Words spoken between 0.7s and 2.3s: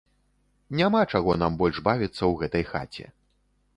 Няма чаго нам больш бавіцца